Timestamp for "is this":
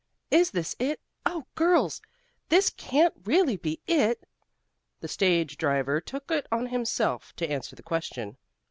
0.31-0.75